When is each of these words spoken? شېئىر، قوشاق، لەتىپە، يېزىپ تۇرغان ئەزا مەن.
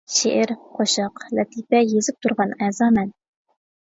شېئىر، 0.11 0.53
قوشاق، 0.77 1.21
لەتىپە، 1.39 1.83
يېزىپ 1.91 2.17
تۇرغان 2.27 2.57
ئەزا 2.67 2.91
مەن. 2.97 3.15